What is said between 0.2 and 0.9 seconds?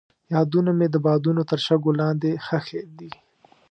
یادونه مې